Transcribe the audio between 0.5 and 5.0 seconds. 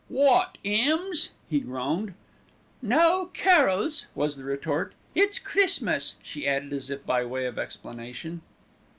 'ymns?" he groaned. "No, carols," was the retort.